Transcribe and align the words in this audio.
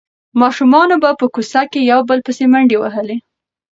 ماشومانو 0.41 0.95
به 1.03 1.09
په 1.19 1.25
کوڅه 1.33 1.61
کې 1.71 1.79
یو 1.91 1.99
بل 2.09 2.19
پسې 2.25 2.43
منډې 2.51 2.77
وهلې. 2.79 3.17